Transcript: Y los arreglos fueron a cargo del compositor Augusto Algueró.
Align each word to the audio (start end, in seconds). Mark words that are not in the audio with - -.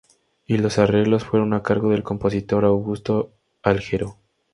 Y 0.47 0.57
los 0.57 0.79
arreglos 0.79 1.25
fueron 1.25 1.53
a 1.53 1.61
cargo 1.61 1.91
del 1.91 2.01
compositor 2.01 2.65
Augusto 2.65 3.33
Algueró. 3.61 4.17